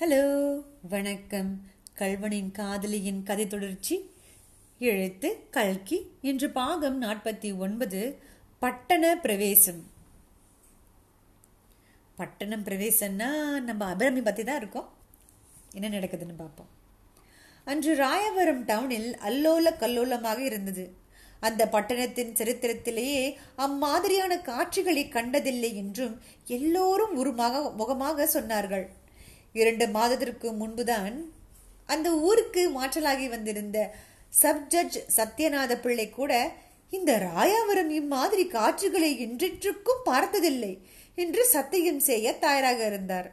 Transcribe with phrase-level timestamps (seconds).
[0.00, 0.24] Hello
[0.90, 1.64] வணக்கம்.
[1.98, 4.10] கல்வனின் காதலியின் கதை தொடர்ச்சி.
[4.78, 8.18] எழுத்து கல்கி இன்று பாகம் நாற்பத்தி ஒன்பது
[8.58, 9.80] பட்டண பிரவேசம்.
[12.16, 13.30] பட்டணம் பிரவேசம்னா
[13.60, 14.88] நம்ம அபிரமி பற்றி தான் இருக்கோம்.
[15.72, 16.70] என்ன நடக்குதுன்னு பார்ப்போம்.
[17.64, 20.96] அன்று ராயவரம் டவுனில் அல்லோல கல்லோலமாக இருந்தது.
[21.40, 28.86] அந்த பட்டணத்தின் சரித்திரத்திலேயே அம்மாதிரியான காட்சிகளை கண்டதில்லை என்றும் எல்லோரும் உருமாக முகமாக சொன்னார்கள்.
[29.60, 31.16] இரண்டு மாதத்திற்கு முன்புதான்
[31.86, 33.78] அந்த ஊருக்கு மாற்றலாகி வந்திருந்த
[34.42, 36.32] சப் ஜட்ஜ் சத்யநாத பிள்ளை கூட
[36.90, 40.72] இந்த ராயாவரம் இம்மாதிரி காட்சிகளை இன்றிற்றுக்கும் பார்த்ததில்லை
[41.14, 43.28] என்று சத்தியம் செய்ய தயாராக இருந்தார்.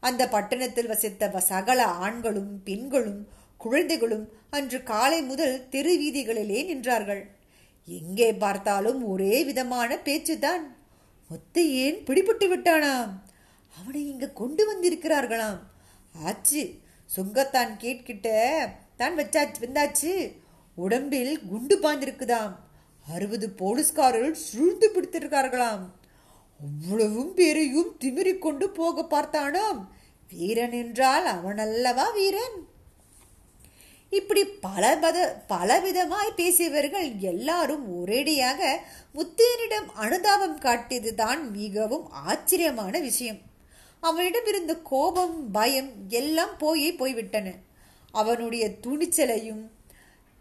[0.00, 3.22] அந்த பட்டணத்தில் வசித்த சகல ஆண்களும் பெண்களும்
[3.56, 7.22] குழந்தைகளும் அன்று காலை முதல் தெரு வீதிகளிலே நின்றார்கள்.
[7.88, 10.64] எங்கே பார்த்தாலும் ஒரே விதமான பேச்சுதான்.
[11.30, 13.12] ஒத்த ஏன் பிடிபட்டு விட்டானாம்?
[13.80, 15.58] அவனை இங்க கொண்டு வந்திருக்கிறார்களாம்.
[16.24, 16.62] ஆச்சு
[17.16, 18.28] சுங்கத்தான் கேட்கிட்ட
[18.96, 20.32] தான் வச்சாச்சு வந்தாச்சு.
[20.74, 22.54] உடம்பில் குண்டு பாய்ந்திருக்குதாம்.
[23.06, 25.84] அறுபது போலீஸ்காரர்கள் சுழ்ந்து பிடித்திருக்கார்களாம்.
[26.66, 29.80] அவ்வளவும் பேரையும் திமிரிக் கொண்டு போக பார்த்தானாம்.
[30.28, 32.56] வீரன் என்றால் அவனல்லவா வீரன்?
[34.10, 35.18] இப்படி பல பத
[35.48, 38.60] பலவிதமாய் பேசியவர்கள் எல்லாரும் ஒரேடியாக
[39.14, 43.45] முத்தேனிடம் அனுதாபம் காட்டியதுதான் மிகவும் ஆச்சரியமான விஷயம்.
[44.08, 45.90] அவனிடம் இருந்த கோபம் பயம்
[46.20, 47.48] எல்லாம் போயே போய்விட்டன.
[48.12, 49.64] அவனுடைய துணிச்சலையும்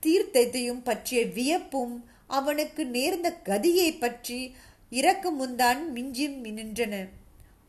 [0.04, 1.96] தீர்த்தத்தையும் பற்றிய வியப்பும்
[2.40, 4.40] அவனுக்கு நேர்ந்த கதியை பற்றி
[4.90, 6.28] இறக்கு முந்தான் மிஞ்சி
[6.58, 6.96] நின்றன.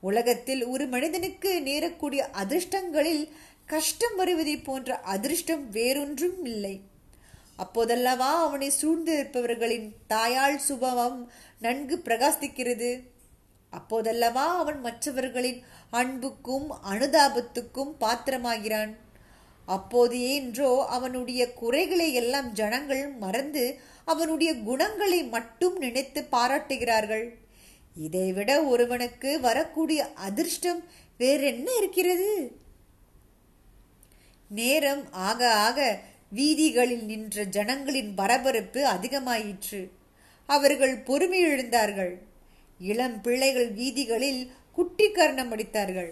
[0.00, 3.24] உலகத்தில் ஒரு மனிதனுக்கு நேரக்கூடிய அதிர்ஷ்டங்களில்
[3.66, 6.74] கஷ்டம் வருவதை போன்ற அதிர்ஷ்டம் வேறொன்றும் இல்லை.
[7.62, 11.20] அப்போதல்லவா அவனை சூழ்ந்திருப்பவர்களின் தாயாள் சுபாவம்
[11.60, 12.90] நன்கு பிரகாசிக்கிறது.
[13.72, 18.92] அப்போதல்லவா அவன் மற்றவர்களின் அன்புக்கும் அனுதாபத்துக்கும் பாத்திரமாகிறான்.
[19.66, 27.26] அப்போது ஏன்றோ அவனுடைய குறைகளை எல்லாம் ஜனங்கள் மறந்து அவனுடைய குணங்களை மட்டும் நினைத்து பாராட்டுகிறார்கள்.
[27.94, 30.84] இதைவிட ஒருவனுக்கு வரக்கூடிய அதிர்ஷ்டம்
[31.18, 32.56] வேறென்ன இருக்கிறது?
[34.48, 35.98] நேரம் ஆக ஆக
[36.30, 39.90] வீதிகளில் நின்ற ஜனங்களின் பரபரப்பு அதிகமாயிற்று.
[40.48, 42.14] அவர்கள் பொறுமை எழுந்தார்கள்
[42.80, 44.40] இளம் பிள்ளைகள் வீதிகளில்
[44.72, 46.10] குட்டி கர்ணம் அடித்தார்கள்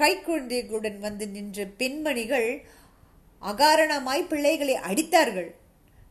[0.00, 2.48] கைக்குழந்தைகளுடன் வந்து நின்ற பெண்மணிகள்
[3.42, 5.50] அகாரணமாய் பிள்ளைகளை அடித்தார்கள்.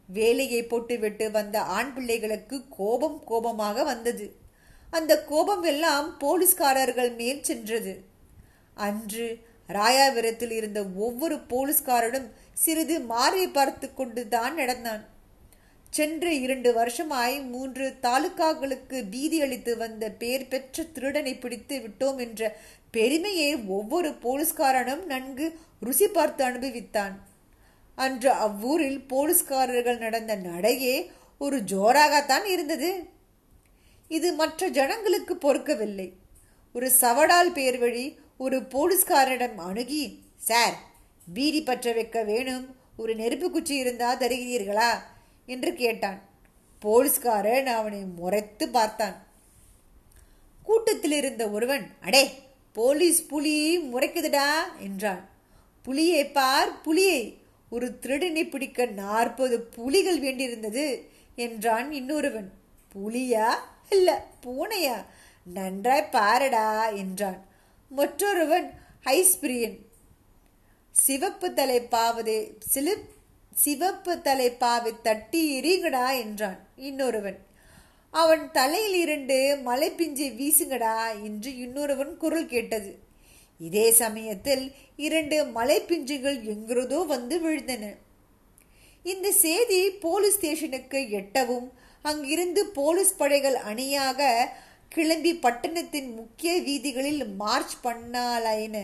[0.08, 4.26] வேலையை போட்டுவிட்டு வந்த ஆண் பிள்ளைகளுக்கு கோபம் கோபமாக வந்தது.
[4.90, 7.94] அந்த கோபம் எல்லாம் போலீஸ்காரர்கள் மேல் சென்றது.
[8.88, 9.28] அன்று
[9.70, 15.04] ராயாபுரத்தில் இருந்த ஒவ்வொரு போலீஸ்காரனும் சிறிது மாறி பார்த்து கொண்டு தான் நடந்தான்.
[15.94, 22.58] சென்று இரண்டு வருஷமாய் மூன்று தாலுகாக்களுக்கு பீதி அளித்து வந்த பேர் பெற்ற திருடனை பிடித்து விட்டோம் என்ற
[22.92, 27.16] பெருமையை ஒவ்வொரு போலீஸ்காரனும் நன்கு ருசி பார்த்து அனுபவித்தான்.
[27.96, 33.04] அன்று அவ்வூரில் போலீஸ்காரர்கள் நடந்த நடையே ஒரு ஜோராகத்தான் இருந்தது.
[34.08, 36.12] இது மற்ற ஜனங்களுக்கு பொறுக்கவில்லை.
[36.74, 40.76] ஒரு சவடால் பேர் வழி ஒரு போலீஸ்காரனிடம் அணுகி சார்
[41.34, 42.76] பீடி பற்ற வைக்க வேணும்.
[42.98, 44.92] ஒரு நெருப்பு குச்சி இருந்தா தருகிறீர்களா?
[45.46, 46.30] என்று கேட்டான்.
[46.80, 49.28] போலீஸ்காரன் அவனை முறைத்து பார்த்தான்.
[50.64, 52.40] கூட்டத்தில் இருந்த ஒருவன் அடே
[52.74, 54.50] போலீஸ் புலி முறைக்குதுடா
[54.80, 55.30] என்றான்.
[55.82, 57.38] புலியை பார் புலியை
[57.70, 62.52] ஒரு திருடனை பிடிக்க நாற்பது புலிகள் வேண்டியிருந்தது என்றான் இன்னொருவன்.
[62.96, 63.54] புலியா?
[63.90, 65.06] இல்ல பூனையா?
[65.44, 67.46] நன்றாய் பாரடா என்றான்.
[67.90, 69.78] மற்றொருவன் ஐஸ்பிரியன்
[70.92, 73.10] சிவப்பு தலை பாவதே சிலிப்
[73.54, 77.40] சிவப்பு தலைப்பாவை தட்டி எறிங்கடா என்றான் இன்னொருவன்.
[78.12, 83.00] அவன் தலையில் இரண்டு மலை பிஞ்சை வீசுங்கடா என்று இன்னொருவன் குரல் கேட்டது.
[83.60, 87.96] இதே சமயத்தில் இரண்டு மலை பிஞ்சுகள் எங்கிறதோ வந்து விழுந்தன.
[89.04, 91.70] இந்த செய்தி போலீஸ் ஸ்டேஷனுக்கு எட்டவும்
[92.02, 94.50] அங்கிருந்து போலீஸ் படைகள் அணியாக
[94.90, 98.78] கிளம்பி பட்டணத்தின் முக்கிய வீதிகளில் மார்ச் பண்ணாலாயின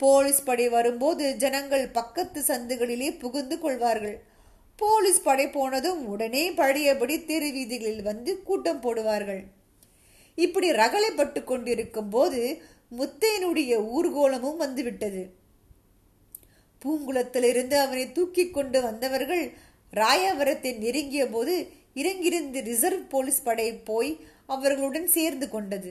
[0.00, 4.18] போலீஸ் படை வரும்போது ஜனங்கள் பக்கத்து சந்துகளிலே புகுந்து கொள்வார்கள்.
[4.76, 9.42] போலீஸ் படை போனதும் உடனே பழையபடி தெரு வீதிகளில் வந்து கூட்டம் போடுவார்கள்.
[10.34, 12.42] இப்படி ரகலைப்பட்டு கொண்டிருக்கும் போது
[12.98, 15.22] முத்தையனுடைய ஊர்கோலமும் வந்துவிட்டது.
[16.82, 19.44] பூங்குளத்திலிருந்து அவனை தூக்கி கொண்டு வந்தவர்கள்
[19.92, 21.54] ராயாவரத்தை நெருங்கிய போது
[21.94, 24.12] இறங்கிருந்து ரிசர்வ் போலீஸ் படை போய்
[24.46, 25.90] அவர்களுடன் சேர்ந்து கொண்டது.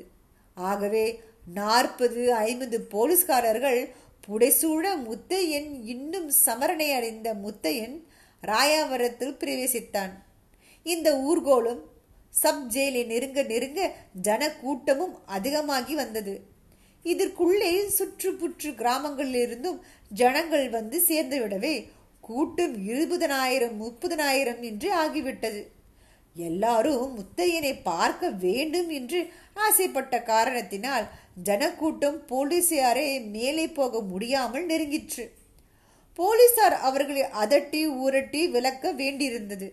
[0.58, 1.06] ஆகவே
[1.54, 3.90] நாற்பது ஐம்பது போலீஸ்காரர்கள்
[4.28, 8.04] புடைசூழ முத்தையன் இன்னும் சமரணை அடைந்த முத்தையன்
[8.42, 10.12] ராயாவரத்தில் பிரவேசித்தான்.
[10.84, 11.80] இந்த ஊர்கோலும்
[12.30, 16.42] சப் ஜெயிலை நெருங்க நெருங்க ஜன கூட்டமும் அதிகமாகி வந்தது.
[17.04, 19.80] இதற்குள்ளே சுற்றுப்புற்று கிராமங்களிலிருந்தும்
[20.10, 21.90] ஜனங்கள் வந்து சேர்ந்துவிடவே
[22.22, 25.66] கூட்டம் இருபதனாயிரம் முப்பதனாயிரம் என்று ஆகிவிட்டது.
[26.38, 31.06] எல்லாரும் முத்தையனை பார்க்க வேண்டும் என்று ஆசைப்பட்ட காரணத்தினால்
[31.44, 35.26] ஜனக்கூட்டம் போலீசாரே மேலே போக முடியாமல் நெருங்கிற்று.
[36.14, 39.72] போலீசார் அவர்களை அதட்டி ஊரட்டி விலக்க வேண்டியிருந்தது.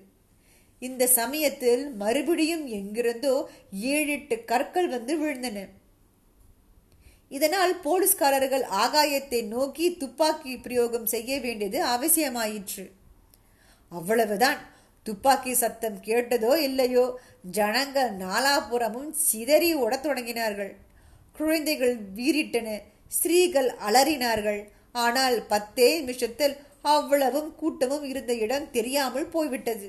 [0.78, 5.68] இந்த சமயத்தில் மறுபடியும் எங்கிருந்தோ ஏழு எட்டு கற்கள் வந்து விழுந்தன.
[7.28, 12.90] இதனால் போலீஸ்காரர்கள் ஆகாயத்தை நோக்கி துப்பாக்கி பிரயோகம் செய்ய வேண்டியது அவசியமாயிற்று.
[13.88, 14.72] அவ்வளவுதான்.
[15.06, 17.04] துப்பாக்கி சத்தம் கேட்டதோ இல்லையோ
[17.56, 20.72] ஜனங்கள் நாலாபுறமும் சிதறி ஓடத் தொடங்கினார்கள்.
[21.38, 22.68] குழந்தைகள் வீறிட்டன
[23.08, 24.60] ஸ்திரீகள் அலறினார்கள்.
[25.04, 26.54] ஆனால் பத்தே நிமிஷத்தில்
[26.94, 29.86] அவ்வளவும் கூட்டமும் இருந்த இடம் தெரியாமல் போய்விட்டது.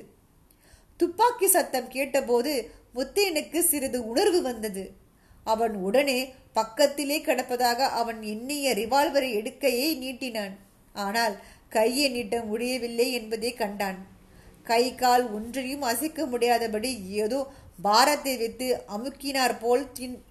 [1.00, 2.52] துப்பாக்கி சத்தம் கேட்டபோது
[2.94, 4.84] முத்தையனுக்கு சிறிது உணர்வு வந்தது.
[5.46, 6.18] அவன் உடனே
[6.52, 10.54] பக்கத்திலே கிடப்பதாக அவன் எண்ணிய ரிவால்வரை எடுக்கையை நீட்டினான்.
[10.94, 11.34] ஆனால்
[11.68, 13.98] கையை நீட்ட முடியவில்லை என்பதை கண்டான்.
[14.70, 16.90] கை கால் ஒன்றையும் அசைக்க முடியாதபடி
[17.22, 17.38] ஏதோ
[17.86, 19.84] பாரத்தை வைத்து அமுக்கினார் போல்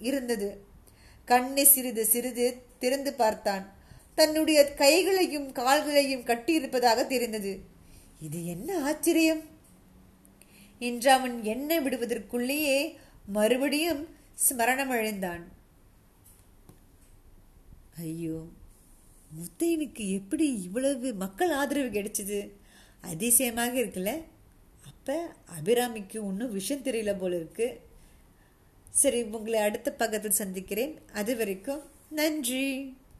[0.09, 0.49] இருந்தது.
[1.27, 2.47] கண்ணை சிறிது சிறிது
[2.83, 3.65] திறந்து பார்த்தான்.
[4.17, 7.53] தன்னுடைய கைகளையும் கால்களையும் கட்டியிருப்பதாக தெரிந்தது.
[8.25, 9.41] இது என்ன ஆச்சரியம்?
[10.81, 12.79] என்று அவன் எண்ணெய் விடுவதற்குள்ளேயே
[13.35, 14.03] மறுபடியும்
[14.45, 15.43] ஸ்மரணமடைந்தான்
[18.05, 18.37] ஐயோ
[19.37, 22.39] முத்தையனுக்கு எப்படி இவ்வளவு மக்கள் ஆதரவு கிடைச்சது?
[23.05, 24.23] அதிசயமாக இருக்குல்ல?
[24.85, 27.79] அப்போ அபிராமிக்கு ஒன்றும் விஷயம் தெரியல போல இருக்கு.
[28.89, 30.99] சரி உங்களை அடுத்த பக்கத்தில் சந்திக்கிறேன்.
[31.13, 32.97] அது வரைக்கும் நன்றி.